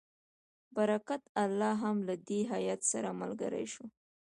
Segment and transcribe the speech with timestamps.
[0.75, 3.85] برکت الله هم له دې هیات سره ملګری شو.